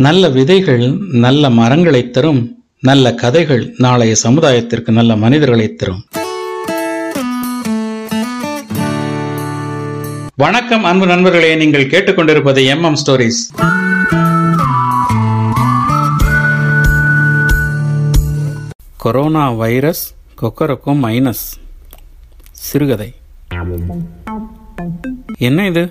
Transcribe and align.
நல்ல 0.00 0.28
விதைகள் 0.28 0.98
நல்ல 1.12 1.50
மரங்களைத் 1.50 2.12
தரும் 2.12 2.64
நல்ல 2.80 3.14
கதைகள் 3.14 3.74
நாளைய 3.78 4.14
சமுதாயத்திற்கு 4.22 4.90
நல்ல 4.90 5.16
மனிதர்களை 5.16 5.74
தரும். 5.74 6.04
வணக்கம் 10.36 10.84
அன்பு 10.84 11.06
நண்பர்களே. 11.06 11.54
நீங்கள் 11.54 11.86
கேட்டுக்கொண்டிருப்பது 11.86 12.64
M 12.64 12.82
M 12.82 12.96
stories. 13.06 13.68
Corona 18.96 19.50
virus 19.50 20.14
கொக்கரக்கும் 20.42 21.04
minus. 21.04 21.58
சிறுகதை. 22.50 23.14
என்ன 25.38 25.66
இது? 25.66 25.88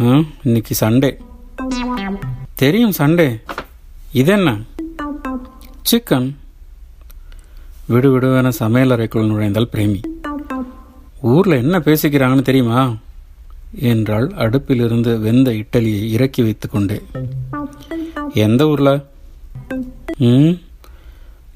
ஆ, 0.00 0.22
இன்னைக்கு 0.42 0.76
சண்டே. 0.80 1.16
தெரியும் 2.56 2.92
சண்டே. 2.98 3.28
இது 4.12 4.32
என்ன 4.32 4.50
சிக்கன் 5.90 6.28
விடு 7.86 8.08
விடுவென 8.12 8.50
சமையலறைக்குள் 8.58 9.26
நுழைந்தால் 9.26 9.68
பிரேமி. 9.72 10.00
ஊரில் 11.20 11.62
என்ன 11.62 11.78
பேசிக்கிறாங்கன்னு 11.78 12.42
தெரியுமா? 12.42 12.80
என்றால் 13.80 14.28
அடுப்பிலிருந்து 14.36 15.18
வெந்த 15.18 15.50
இட்டலியை 15.52 16.08
இறக்கி 16.08 16.42
வைத்துக்கொண்டே 16.42 16.98
எந்த 18.34 18.68
ஊரில்? 18.68 19.04
ம்? 20.18 20.52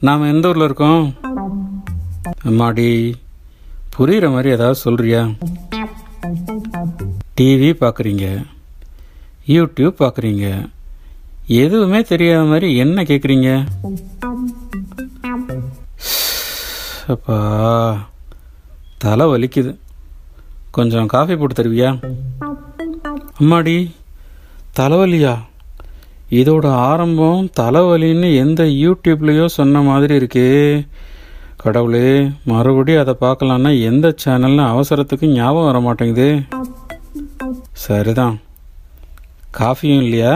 நாம் 0.01 0.34
எந்த 0.34 0.48
ஊரில் 0.48 0.62
இருக்கோம்? 0.62 1.14
அம்மாடி 2.45 2.89
புரிகிற 3.97 4.30
மாதிரி 4.30 4.51
ஏதாவது 4.51 4.80
சொல்கிறியா 4.84 5.23
டிவி 7.41 7.70
பார்க்குறீங்க 7.80 8.27
யூடியூப் 9.47 10.01
பார்க்குறீங்க 10.01 10.47
எதுவுமே 11.59 12.01
தெரியாத 12.03 12.43
மாதிரி 12.51 12.69
என்ன 12.77 13.03
கேட்குறீங்க 13.03 13.49
அப்பா 17.15 17.37
தலை 19.05 19.25
வலிக்குது. 19.27 19.70
கொஞ்சம் 20.77 21.07
காஃபி 21.15 21.34
போட்டு 21.37 21.55
தருவியா? 21.59 21.91
அம்மாடி 23.41 23.77
தலைவலியா 24.79 25.34
இதோட 26.41 26.67
ஆரம்பம் 26.89 27.51
தலைவலின்னு 27.61 28.29
எந்த 28.45 28.62
யூடியூப்லேயோ 28.83 29.47
சொன்ன 29.59 29.83
மாதிரி 29.89 30.14
இருக்கே. 30.20 30.48
கடவுளே 31.57 32.07
மறுபடியும் 32.51 33.03
அதை 33.03 33.14
பார்க்கலான்னா 33.25 33.73
எந்த 33.91 34.14
சேனல்னு 34.25 34.64
அவசரத்துக்கு 34.73 35.27
ஞாபகம் 35.39 35.69
வர 35.70 35.81
மாட்டேங்குது 35.87 36.29
சரிதான். 37.87 38.37
காஃபியும் 39.59 40.03
இல்லையா? 40.07 40.35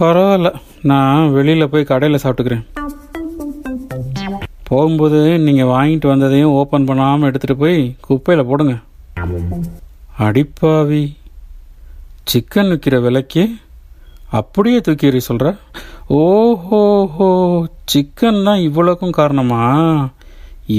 பரவாயில்ல. 0.00 0.50
நான் 0.90 1.32
வெளியில் 1.36 1.70
போய் 1.72 1.90
கடையில் 1.90 2.22
சாப்பிட்டுக்கிறேன். 2.22 2.64
போகும்போது 4.68 5.20
நீங்கள் 5.46 5.70
வாங்கிட்டு 5.74 6.06
வந்ததையும் 6.12 6.54
ஓப்பன் 6.60 6.86
பண்ணாமல் 6.88 7.28
எடுத்துகிட்டு 7.30 7.62
போய் 7.62 7.78
குப்பையில் 8.06 8.48
போடுங்க. 8.50 8.74
அடிப்பாவி. 10.26 11.02
சிக்கன் 12.30 12.70
விற்கிற 12.72 12.96
விலைக்கு 13.06 13.44
அப்படியே 14.38 14.78
தூக்கி 14.86 15.20
சொல்கிற 15.28 15.50
ஓஹோஹோ 16.22 17.28
சிக்கன் 17.92 18.44
தான் 18.44 18.64
இவ்வளோக்கும் 18.68 19.18
காரணமா? 19.20 19.62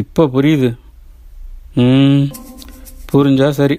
இப்போ 0.02 0.24
புரியுது. 0.36 0.70
ம் 1.84 2.24
புரிஞ்சா 3.12 3.50
சரி. 3.60 3.78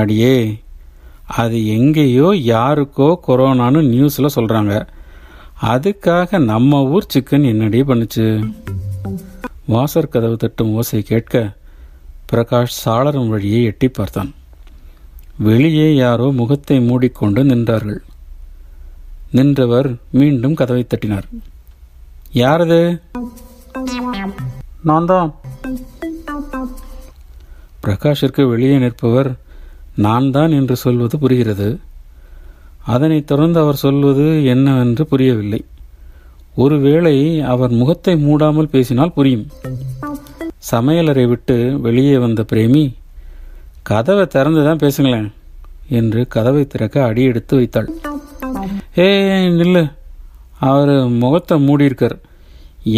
அடியே 0.00 0.34
அது 1.36 1.66
எங்கேயோ 1.66 2.28
யாருக்கோ 2.54 3.08
கொரோனான்னு 3.26 3.80
நியூஸில் 3.92 4.34
சொல்கிறாங்க 4.36 4.86
அதுக்காக 5.62 6.38
நம்ம 6.38 6.80
ஊர் 6.84 7.10
சிக்கன் 7.14 7.46
என்னடி 7.52 7.80
பண்ணுச்சு? 7.82 8.26
வாசர் 9.66 10.08
கதவு 10.08 10.36
தட்டும் 10.36 10.74
ஓசை 10.74 11.02
கேட்க 11.02 11.56
பிரகாஷ் 12.32 12.78
சாளரம் 12.84 13.28
வழியை 13.28 13.64
எட்டி 13.64 13.88
பார்த்தான். 13.88 14.34
வெளியே 15.36 15.94
யாரோ 15.94 16.30
முகத்தை 16.30 16.80
மூடிக்கொண்டு 16.80 17.44
நின்றார்கள். 17.44 18.00
நின்றவர் 19.30 19.88
மீண்டும் 20.10 20.54
கதவை 20.54 20.86
தட்டினார். 20.86 21.26
யாரது? 22.32 23.00
நான் 24.82 25.04
தான் 25.04 25.34
பிரகாஷிற்கு 27.84 28.48
வெளியே 28.48 28.78
நிற்பவர் 28.78 29.30
நான் 30.04 30.26
தான் 30.30 30.52
என்று 30.58 30.76
சொல்வது 30.82 31.16
புரிகிறது. 31.18 31.68
அதனைத் 32.92 33.26
தொடர்ந்து 33.26 33.58
அவர் 33.60 33.82
சொல்வது 33.84 34.26
என்னவென்று 34.44 35.06
புரியவில்லை. 35.06 35.60
ஒருவேளை 36.54 37.16
அவர் 37.54 37.72
முகத்தை 37.80 38.14
மூடாமல் 38.26 38.72
பேசினால் 38.74 39.16
புரியும். 39.16 39.46
சமையலறை 40.70 41.24
விட்டு 41.28 41.56
வெளியே 41.80 42.16
வந்த 42.18 42.44
பிரேமி 42.52 42.84
கதவை 43.90 44.26
திறந்து 44.26 44.62
தான் 44.64 44.82
பேசுங்களேன் 44.84 45.28
என்று 45.98 46.22
கதவை 46.28 46.66
திறக்க 46.66 47.04
அடி 47.04 47.22
எடுத்து 47.22 47.56
வைத்தாள். 47.56 47.88
ஏ 48.98 49.08
நில்லு. 49.58 49.84
அவர் 50.70 50.94
முகத்தை 51.22 51.56
மூடியிருக்கார். 51.68 52.18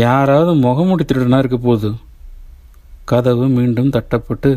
யாராவது 0.02 0.52
முகமூடி 0.54 1.04
திருடனா 1.04 1.38
இருக்க 1.38 1.56
போகுது 1.56 1.90
கதவு 3.04 3.46
மீண்டும் 3.48 3.94
தட்டப்பட்டு 3.96 4.50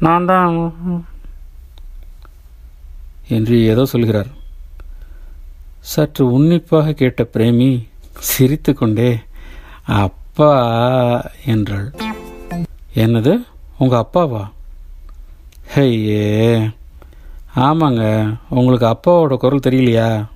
நான் 0.00 0.24
தான் 0.24 1.06
என்று 3.28 3.64
ஏதோ 3.64 3.84
சொல்கிறார். 3.84 4.26
சற்று 5.80 6.32
உன்னிப்பாக 6.32 6.92
கேட்ட 6.92 7.28
பிரேமி 7.32 7.88
சிரித்துக்கொண்டே 8.18 9.18
அப்பா 9.84 10.50
என்றாள். 11.46 11.92
என்னது? 12.94 13.46
உங்கள் 13.78 13.98
அப்பாவா? 13.98 14.50
ஹையே 15.74 16.72
ஆமாங்க. 17.56 18.36
உங்களுக்கு 18.48 18.86
அப்பாவோட 18.86 19.36
குரல் 19.36 19.66
தெரியலையா? 19.66 20.26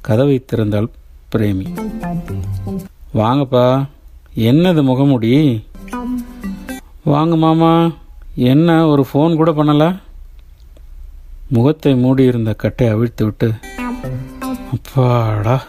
கதவை 0.00 0.44
திறந்தாள் 0.52 0.88
பிரேமி. 1.32 1.66
வாங்கப்பா. 3.14 3.88
என்னது 4.34 4.82
முகமுடி? 4.82 5.64
வாங்க 7.04 7.36
மாமா. 7.36 7.90
என்ன 8.36 8.86
ஒரு 8.86 9.02
ஃபோன் 9.12 9.36
கூட 9.36 9.50
பண்ணல? 9.50 10.00
முகத்தை 11.50 11.94
மூடியிருந்த 11.94 12.52
கட்டை 12.52 12.88
அவிழ்த்து 12.88 13.24
விட்டு 13.24 13.52
அப்பாடா 14.72 15.62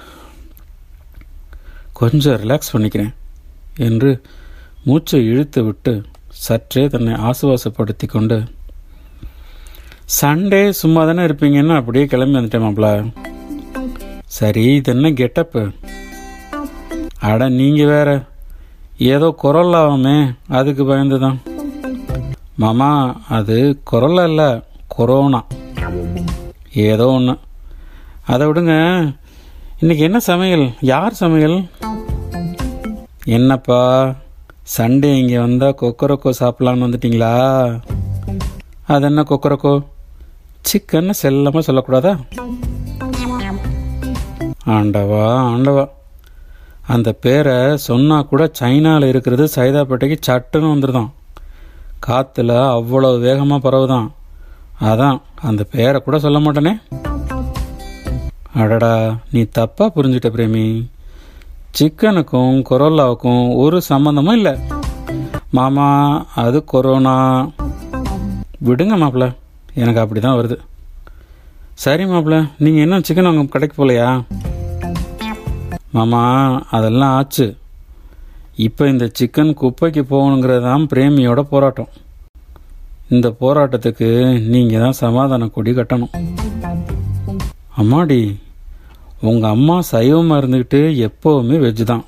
கொஞ்சம் 1.94 2.36
ரிலாக்ஸ் 2.36 2.74
பண்ணிக்கிறேன் 2.74 3.14
என்று 3.78 4.22
மூச்சை 4.86 5.26
இழுத்து 5.26 5.64
விட்டு 5.64 6.04
சற்றே 6.30 6.88
தன்னை 6.88 7.14
ஆசுவாசப்படுத்தி 7.14 8.08
கொண்டு 8.08 8.44
சண்டே 10.06 10.70
சும்மா 10.70 11.06
தானே 11.06 11.24
இருப்பீங்கன்னு 11.24 11.74
அப்படியே 11.76 12.06
கிளம்பி 12.06 12.38
வந்துட்டேன் 12.38 13.12
சரி 14.26 14.76
இது 14.76 14.92
என்ன 14.92 15.12
கெட்டப்பு 15.12 15.72
அட 17.20 17.50
நீங்கள் 17.50 17.86
வேற 17.86 18.26
ஏதோ 18.98 19.36
குரல்லாமே 19.44 20.36
அதுக்கு 20.48 20.86
பயந்து 20.86 21.20
தான் 21.20 21.40
மாமா 22.62 22.90
அது 23.38 23.56
குரல்ல 23.92 24.24
இல்லை 24.30 24.48
கொரோனா. 24.96 25.40
ஏதோ 26.88 27.06
ஒன்று 27.18 27.34
அதை 28.34 28.44
விடுங்க. 28.48 28.74
இன்னைக்கு 29.82 30.04
என்ன 30.08 30.20
சமையல்? 30.30 30.66
யார் 30.92 31.20
சமையல்? 31.22 31.58
என்னப்பா 33.38 33.80
சண்டே 34.78 35.12
இங்கே 35.22 35.40
வந்தால் 35.46 35.78
கொக்கரக்கோ 35.82 36.32
சாப்பிட்லான்னு 36.42 36.86
வந்துட்டிங்களா? 36.86 37.32
அது 38.94 39.06
என்ன 39.10 39.24
கொக்கரக்கோ? 39.32 39.74
சிக்கன்னு 40.70 41.16
செல்லமாக 41.22 41.66
சொல்லக்கூடாதா? 41.70 42.14
ஆண்டவா 44.76 45.24
ஆண்டவா. 45.54 45.86
அந்த 46.96 47.10
பேரை 47.24 47.58
சொன்னால் 47.88 48.30
கூட 48.34 48.44
சைனாவில் 48.60 49.10
இருக்கிறது 49.12 49.46
சைதாப்பேட்டைக்கு 49.56 50.18
சட்டுன்னு 50.28 50.74
வந்துருதான். 50.74 51.12
காற்றுல 52.08 52.52
அவ்வளோ 52.78 53.20
வேகமாக 53.20 53.70
பரவுதான். 53.70 54.12
அதான் 54.82 55.22
அந்த 55.42 55.64
பேரை 55.64 56.02
கூட 56.02 56.20
சொல்ல 56.20 56.40
மாட்டேனே. 56.40 56.82
அடடா 58.54 59.16
நீ 59.32 59.42
தப்பாக 59.42 59.94
புரிஞ்சுட்ட 59.96 60.30
பிரேமி. 60.36 60.90
சிக்கனுக்கும் 61.80 62.64
கொரோலாவுக்கும் 62.70 63.56
ஒரு 63.56 63.82
சம்மந்தமும் 63.90 64.32
இல்லை. 64.32 64.58
மாமா 65.52 65.88
அது 66.36 66.64
கொரோனா. 66.64 67.16
விடுங்க 68.66 68.96
மாப்பிள்ள 68.98 69.36
எனக்கு 69.74 70.00
அப்படி 70.00 70.20
தான் 70.20 70.38
வருது. 70.40 70.58
சரி 71.74 72.04
மாப்பிள்ள 72.06 72.50
நீங்கள் 72.58 72.82
இன்னும் 72.82 73.04
சிக்கன் 73.08 73.30
அவங்க 73.30 73.44
கடைக்கு 73.44 73.76
போகலையா 73.78 74.24
மாமா 75.92 76.22
அதெல்லாம் 76.72 77.14
ஆச்சு. 77.16 77.58
இப்போ 78.68 78.84
இந்த 78.92 79.06
சிக்கன் 79.18 79.52
குப்பைக்கு 79.60 80.02
போகணுங்கிறது 80.12 80.64
தான் 80.70 80.86
பிரேமியோட 80.92 81.42
போராட்டம். 81.52 81.92
இந்த 83.16 83.28
போராட்டத்துக்கு 83.42 84.10
நீங்கள் 84.54 84.84
தான் 84.84 84.98
சமாதான 85.04 85.48
கொடி 85.56 85.72
கட்டணும். 85.78 86.12
அம்மாடி 87.82 88.20
உங்கள் 89.30 89.54
அம்மா 89.56 89.78
சைவமாக 89.92 90.40
இருந்துக்கிட்டு 90.42 90.82
எப்போவுமே 91.08 91.58
வெஜ்ஜு 91.64 91.86
தான். 91.94 92.04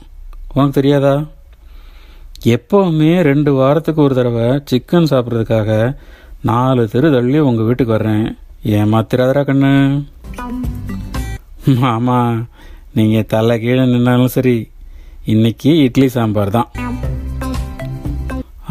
உனக்கு 0.55 0.77
தெரியாதா? 0.79 1.15
எப்போவுமே 2.55 3.11
ரெண்டு 3.29 3.51
வாரத்துக்கு 3.59 4.01
ஒரு 4.05 4.15
தடவை 4.19 4.47
சிக்கன் 4.71 5.09
சாப்பிட்றதுக்காக 5.11 5.71
நாலு 6.50 6.83
தெரு 6.94 7.09
தள்ளி 7.15 7.39
உங்கள் 7.50 7.67
வீட்டுக்கு 7.67 7.95
வர்றேன். 7.97 8.25
ஏமாத்திராதரா 8.79 9.44
கண்ணு. 9.50 9.73
ஆமாம் 11.94 12.38
நீங்கள் 12.97 13.29
தலை 13.33 13.55
கீழே 13.63 13.83
நின்னாலும் 13.91 14.33
சரி 14.38 14.55
இன்னைக்கு 15.31 15.70
இட்லி 15.84 16.08
சாம்பார் 16.14 16.50
தான். 16.56 16.70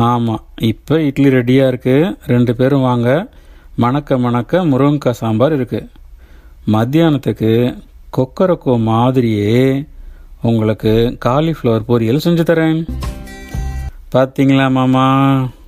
ஆமாம் 0.08 0.42
இப்போ 0.70 0.94
இட்லி 1.06 1.28
ரெடியாக 1.36 1.70
இருக்குது 1.72 2.10
ரெண்டு 2.32 2.52
பேரும் 2.58 2.84
வாங்க. 2.88 3.08
மணக்க 3.84 4.18
மணக்க 4.24 4.60
முருங்கக்காய் 4.70 5.18
சாம்பார் 5.20 5.54
இருக்குது 5.58 5.88
மத்தியானத்துக்கு 6.74 7.52
கொக்கரக்கோ 8.16 8.74
மாதிரியே 8.90 9.56
உங்களுக்கு 10.42 11.16
காலிஃப்ளவர் 11.26 11.88
பொரியல் 11.90 12.24
செஞ்சு 12.26 12.46
தரேன். 12.52 12.84
பார்த்தீங்களா 14.14 14.68
மாமா? 14.78 15.06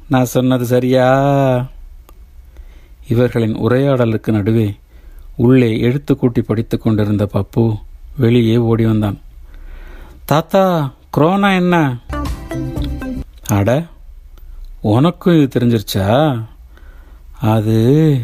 நான் 0.09 0.33
சொன்னது 0.37 0.67
சரியா? 0.67 1.09
இவர்களின் 3.09 3.57
உரையாடலுக்கு 3.67 4.31
நடுவே 4.39 4.69
உள்ளே 5.37 5.79
எழுத்து 5.81 6.17
கூட்டி 6.17 6.43
படித்து 6.43 6.79
கொண்டிருந்த 6.79 7.25
பப்பு 7.37 7.65
வெளியே 8.17 8.57
ஓடி 8.57 8.85
வந்தான். 8.87 9.19
தாத்தா 10.25 10.91
குரோனா 11.11 11.55
என்ன? 11.55 11.97
அட 13.47 13.85
உனக்கும் 14.81 15.43
இது 15.43 15.61
தெரிஞ்சிருச்சா? 15.61 16.39
அது 17.41 17.77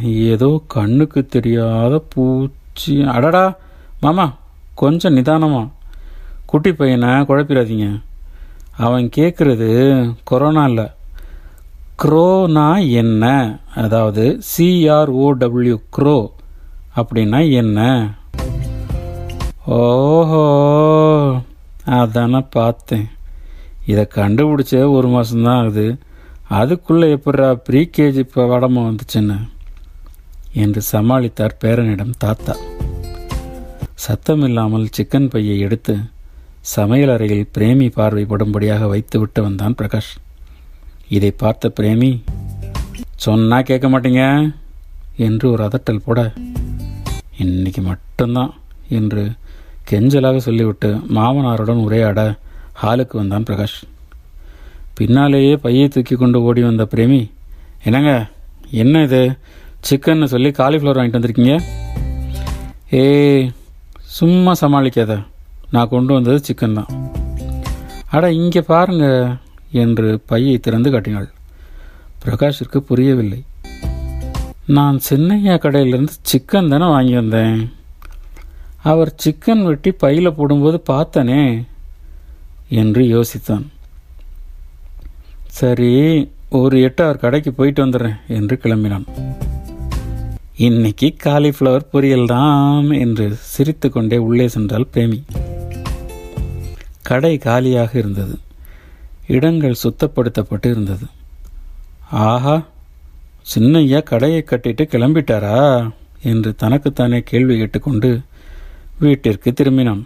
ஏதோ 0.03 0.63
கண்ணுக்கு 0.67 1.27
தெரியாத 1.27 2.05
பூச்சி. 2.09 3.03
அடடா 3.03 3.57
மாமா 4.01 4.35
கொஞ்சம் 4.75 5.17
நிதானமா. 5.17 5.69
குட்டி 6.47 6.73
பையனை 6.73 7.09
குழப்பிடாதீங்க. 7.09 8.03
அவன் 8.77 9.11
கேட்குறது 9.17 9.71
கொரோனா 10.25 10.65
இல்லை. 10.65 10.91
க்ரோனா 12.03 12.91
என்ன? 12.91 13.59
அதாவது 13.75 14.41
சிஆர்ஓடபிள்யூ 14.57 15.81
க்ரோ 15.97 16.29
அப்படின்னா 16.97 17.51
என்ன? 17.51 18.09
ஓஹோ. 19.67 20.47
அதானே 21.99 22.41
பார்த்தேன். 22.51 23.09
இதை 23.87 24.09
கண்டுபிடிச்ச 24.15 24.91
ஒரு 24.91 25.09
மாதம்தான் 25.09 25.59
ஆகுது. 25.59 25.99
அதுக்குள்ளே 26.49 27.15
எப்படா 27.15 27.55
ப்ரீ 27.55 27.91
கேஜி 27.97 28.17
இப்போ 28.17 28.43
வடமா 28.45 28.81
வந்துச்சுன்னு? 28.81 29.49
என்று 30.53 30.83
சமாளித்தார் 30.93 31.57
பேரனிடம் 31.65 32.13
தாத்தா. 32.19 32.57
சத்தம் 33.95 34.43
இல்லாமல் 34.43 34.89
சிக்கன் 34.97 35.31
பையை 35.31 35.59
எடுத்து 35.59 35.99
சமையல் 36.61 37.11
அறையில் 37.11 37.51
பிரேமி 37.59 37.89
பார்வைப்படும்படியாக 37.97 38.89
வைத்துவிட்டு 38.89 39.43
வந்தான் 39.43 39.75
பிரகாஷ். 39.83 40.15
இதை 41.09 41.31
பார்த்த 41.31 41.73
பிரேமி 41.81 42.23
சொன்னா 43.17 43.61
கேட்க 43.61 43.89
மாட்டீங்க? 43.89 44.55
என்று 45.17 45.51
ஒரு 45.51 45.65
அதட்டல் 45.65 46.05
போட 46.05 46.33
இன்னைக்கு 47.39 47.83
மட்டும்தான் 47.83 48.55
என்று 48.89 49.33
கெஞ்சலாக 49.91 50.37
சொல்லிவிட்டு 50.37 50.89
மாமனாருடன் 51.17 51.85
உரையாட 51.87 52.21
ஹாலுக்கு 52.83 53.17
வந்தான் 53.21 53.43
பிரகாஷ். 53.43 53.79
பின்னாலேயே 54.95 55.57
பையை 55.57 55.89
தூக்கி 55.89 56.15
கொண்டு 56.15 56.43
ஓடி 56.43 56.63
வந்த 56.63 56.87
பிரேமி 56.95 57.21
என்னங்க 57.85 58.13
என்ன 58.83 59.03
இது? 59.03 59.23
சிக்கன்னு 59.89 60.25
சொல்லி 60.25 60.51
காலிஃப்ளவர் 60.51 60.99
வாங்கிட்டு 61.01 61.19
வந்திருக்கீங்க? 61.19 61.55
ஏ 62.95 63.05
சும்மா 64.19 64.53
சமாளிக்காத. 64.61 65.13
நான் 65.71 65.89
கொண்டு 65.89 66.13
வந்தது 66.15 66.41
சிக்கன் 66.49 66.79
தான். 66.79 66.91
அட 68.11 68.33
இங்கே 68.33 68.61
பாருங்க 68.61 69.07
என்று 69.71 70.21
பையை 70.27 70.59
திறந்து 70.59 70.91
காட்டினாள். 70.91 71.29
பிரகாஷிற்கு 72.23 72.79
புரியவில்லை. 72.79 73.45
நான் 74.79 75.01
சின்னையா 75.11 75.55
கடையிலிருந்து 75.67 76.17
சிக்கன் 76.31 76.69
தானே 76.69 76.89
வாங்கி 76.95 77.15
வந்தேன்? 77.15 77.73
அவர் 78.83 79.15
சிக்கன் 79.25 79.63
வெட்டி 79.65 79.91
பையில் 79.91 80.37
போடும்போது 80.37 80.83
பார்த்தனே 80.91 81.67
என்று 82.69 83.03
யோசித்தான். 83.03 83.67
சரி 85.47 85.91
ஒரு 86.49 86.83
எட்டு 86.83 87.05
அவர் 87.05 87.17
கடைக்கு 87.17 87.53
போயிட்டு 87.53 87.87
வந்துடுறேன் 87.87 88.17
என்று 88.27 88.61
கிளம்பினான். 88.63 89.05
இன்னைக்கு 90.57 91.17
காலிஃப்ளவர் 91.25 91.91
பொரியல் 91.93 92.27
தான் 92.27 92.91
என்று 92.91 93.35
சிரித்துக்கொண்டே 93.35 94.17
உள்ளே 94.17 94.49
சென்றால் 94.49 94.89
பிரேமி. 94.95 95.23
கடை 97.03 97.39
காலியாக 97.39 97.99
இருந்தது. 97.99 98.39
இடங்கள் 99.27 99.81
சுத்தப்படுத்தப்பட்டு 99.83 100.67
இருந்தது. 100.67 101.07
ஆஹா 102.11 102.67
சின்னையா 103.55 104.03
கடையை 104.03 104.45
கட்டிட்டு 104.47 104.85
கிளம்பிட்டாரா 104.95 105.93
என்று 106.23 106.55
தனக்குத்தானே 106.55 107.21
கேள்வி 107.23 107.59
கேட்டுக்கொண்டு 107.59 108.21
வீட்டிற்கு 109.03 109.51
திரும்பினான் 109.59 110.01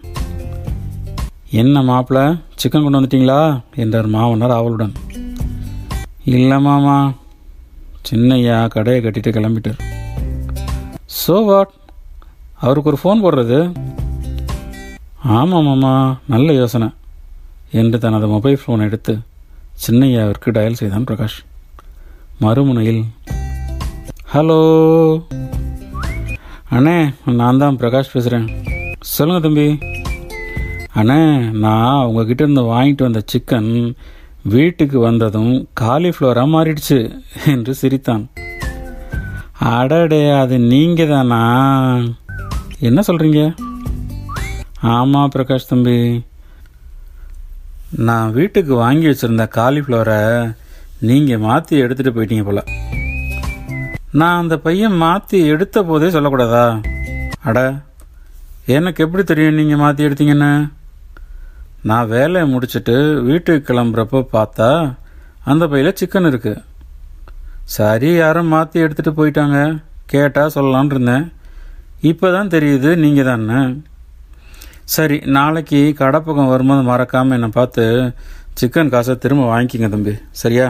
என்ன 1.61 1.77
மாப்பிள்ள 1.89 2.21
சிக்கன் 2.61 2.85
கொண்டு 2.85 2.99
வந்துட்டீங்களா? 2.99 3.39
என்றார் 3.83 4.09
மாமனார் 4.15 4.55
அவளுடன் 4.59 4.93
இல்லை 6.35 6.59
மாமா. 6.67 6.97
சின்னையா 8.09 8.59
கடையை 8.75 9.01
கட்டிட்டு 9.03 9.31
கிளம்பிட்டார். 9.37 9.81
ஸோ 11.21 11.37
வாட் 11.49 11.73
அவருக்கு 12.65 12.91
ஒரு 12.93 13.01
ஃபோன் 13.03 13.23
போடுறது? 13.25 13.59
ஆமாம் 15.39 15.67
மாமா 15.69 15.93
நல்ல 16.35 16.49
யோசனை. 16.61 16.89
என்று 17.81 17.99
தனது 18.05 18.29
மொபைல் 18.35 18.61
ஃபோன் 18.63 18.85
எடுத்து 18.89 19.15
சின்னையாவிற்கு 19.87 20.55
டயல் 20.59 20.81
செய்தான் 20.81 21.09
பிரகாஷ். 21.11 21.39
மறுமுனையில் 22.45 23.03
ஹலோ 24.35 24.61
அண்ணே 26.77 26.99
நான் 27.41 27.61
தான் 27.63 27.81
பிரகாஷ் 27.81 28.15
பேசுகிறேன் 28.15 28.47
சொல்லுங்கள் 29.13 29.45
தம்பி. 29.45 29.67
அண்ணே 30.99 31.19
நான் 31.65 32.05
உங்ககிட்ட 32.07 32.43
இருந்து 32.45 32.63
வாங்கிட்டு 32.73 33.07
வந்த 33.07 33.21
சிக்கன் 33.33 33.71
வீட்டுக்கு 34.53 34.99
வந்ததும் 34.99 35.53
காலிஃப்ளவராக 35.81 36.53
மாறிடுச்சு 36.55 36.99
என்று 37.53 37.75
சிரித்தான். 37.81 38.25
அடடே 39.75 40.23
அது 40.41 40.57
நீங்கள் 40.73 41.13
தானா 41.13 41.43
என்ன 42.89 43.03
சொல்கிறீங்க 43.09 43.43
ஆமாம் 44.95 45.33
பிரகாஷ் 45.35 45.71
தம்பி. 45.73 45.99
நான் 48.09 48.35
வீட்டுக்கு 48.39 48.75
வாங்கி 48.85 49.07
வச்சுருந்த 49.11 49.47
காலிஃப்ளவரை 49.61 50.21
நீங்கள் 51.09 51.45
மாற்றி 51.47 51.83
எடுத்துகிட்டு 51.85 52.17
போயிட்டீங்க 52.17 52.45
போல. 52.45 52.63
நான் 54.21 54.41
அந்த 54.43 54.57
பையன் 54.69 55.01
மாற்றி 55.07 55.39
எடுத்த 55.55 55.83
போதே 55.91 56.09
சொல்லக்கூடாதா? 56.17 56.67
அட 57.49 57.59
எனக்கு 58.73 59.03
எப்படி 59.05 59.23
தெரியும் 59.29 59.59
நீங்கள் 59.61 59.81
மாற்றி 59.81 60.05
எடுத்தீங்கன்னு? 60.07 60.53
நான் 61.89 62.11
வேலையை 62.13 62.45
முடிச்சுட்டு 62.53 62.95
வீட்டுக்கு 63.27 63.67
கிளம்புறப்போ 63.69 64.21
பார்த்தா 64.35 64.69
அந்த 65.51 65.65
பையில் 65.73 65.99
சிக்கன் 66.01 66.29
இருக்குது 66.31 66.63
சரி 67.75 68.11
யாரும் 68.15 68.53
மாற்றி 68.55 68.79
எடுத்துகிட்டு 68.85 69.19
போயிட்டாங்க. 69.19 69.59
கேட்டால் 70.13 70.55
சொல்லலான் 70.55 70.93
இருந்தேன். 70.95 71.25
இப்போ 72.11 72.27
தான் 72.37 72.53
தெரியுது 72.55 72.91
நீங்கள் 73.03 73.29
தானே. 73.29 73.61
சரி 74.95 75.19
நாளைக்கு 75.37 75.81
கடப்பக்கம் 76.01 76.53
வரும்போது 76.53 76.83
மறக்காமல் 76.91 77.37
என்னை 77.39 77.51
பார்த்து 77.59 77.85
சிக்கன் 78.61 78.93
காசை 78.95 79.17
திரும்ப 79.25 79.45
வாங்கிக்கிங்க 79.53 79.91
தம்பி. 79.97 80.15
சரியா? 80.43 80.69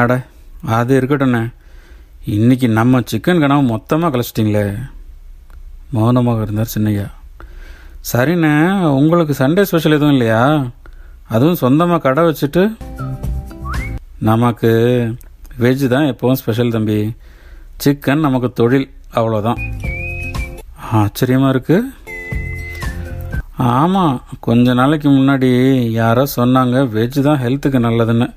அட 0.00 0.18
அது 0.78 0.98
இருக்கட்டும்ண்ணே. 1.00 1.42
இன்றைக்கி 2.36 2.68
நம்ம 2.80 3.02
சிக்கன் 3.12 3.44
கனவு 3.44 3.62
மொத்தமாக 3.74 4.12
கழிச்சிட்டிங்களே 4.14 4.64
மௌனமாக 5.94 6.44
இருந்தார் 6.46 6.74
சின்னையா. 6.74 7.06
சரிண்ணே 8.10 8.52
உங்களுக்கு 8.98 9.34
சண்டே 9.40 9.62
ஸ்பெஷல் 9.70 9.96
எதுவும் 9.96 10.14
இல்லையா? 10.16 10.42
அதுவும் 11.34 11.60
சொந்தமாக 11.62 12.02
கடை 12.04 12.22
வச்சுட்டு? 12.28 12.62
நமக்கு 14.28 14.70
வெஜ் 15.64 15.84
தான் 15.94 16.08
எப்போவும் 16.12 16.40
ஸ்பெஷல் 16.40 16.74
தம்பி. 16.76 16.98
சிக்கன் 17.84 18.24
நமக்கு 18.26 18.48
தொழில் 18.60 18.88
அவ்வளோதான் 19.18 19.60
ஆச்சரியமாக 21.00 21.52
இருக்குது 21.54 21.88
ஆமாம் 23.78 24.14
கொஞ்ச 24.46 24.74
நாளைக்கு 24.80 25.08
முன்னாடி 25.16 25.48
யாரோ 26.00 26.24
சொன்னாங்க 26.36 26.76
வெஜ் 26.96 27.18
தான் 27.28 27.40
ஹெல்த்துக்கு 27.44 27.80
நல்லதுன்னு. 27.86 28.28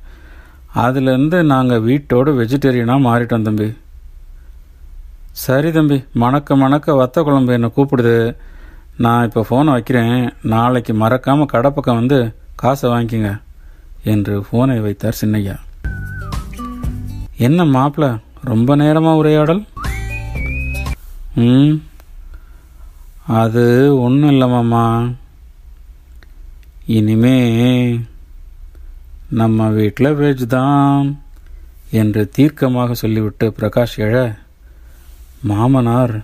அதுலேருந்து 0.86 1.38
நாங்கள் 1.54 1.84
வீட்டோடு 1.88 2.30
வெஜிடேரியனாக 2.40 3.06
மாறிட்டோம் 3.08 3.48
தம்பி. 3.48 3.68
சரி 5.42 5.70
தம்பி 5.76 5.96
மணக்க 6.22 6.56
மணக்க 6.64 6.96
வத்த 7.00 7.22
குழம்பு 7.22 7.54
என்னை 7.56 7.70
கூப்பிடுது. 7.76 8.18
நான் 9.04 9.26
இப்போ 9.28 9.42
ஃபோனை 9.48 9.72
வைக்கிறேன். 9.76 10.18
நாளைக்கு 10.54 10.94
மறக்காமல் 10.94 11.50
கடை 11.54 11.70
பக்கம் 11.72 12.00
வந்து 12.00 12.20
காசை 12.62 12.90
வாங்கிக்கங்க 12.92 13.32
என்று 14.12 14.34
ஃபோனை 14.48 14.76
வைத்தார் 14.82 15.20
சின்னையா. 15.22 15.56
என்ன 17.48 17.66
மாப்பிள்ள 17.76 18.10
ரொம்ப 18.52 18.76
நேரமாக 18.82 19.22
உரையாடல்? 19.22 19.62
ம் 21.46 21.76
அது 23.42 23.66
ஒன்றும் 24.06 24.32
இல்லைம்மாம்மா 24.34 24.86
இனிமே 26.98 27.38
நம்ம 29.40 29.70
வீட்டில் 29.80 30.18
வெஜ் 30.22 30.46
தான் 30.56 31.06
என்று 32.02 32.22
தீர்க்கமாக 32.38 32.94
சொல்லிவிட்டு 33.04 33.46
பிரகாஷ் 33.60 33.98
எழ 34.06 34.16
மாமனார் 35.44 36.24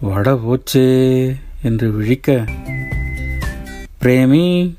வட 0.00 0.34
போச்சே 0.34 1.36
என்று 1.62 1.92
விழிக்க. 1.92 2.44
பிரேமி 4.00 4.74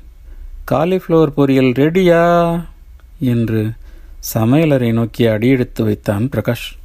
காலிஃப்ளவர் 0.70 1.32
பொரியல் 1.36 1.72
ரெடியா 1.72 2.64
என்று 3.18 3.72
சமையலறை 4.34 4.92
நோக்கி 4.92 5.26
அடியெடுத்து 5.26 5.84
வைத்தான் 5.84 6.28
பிரகாஷ். 6.28 6.75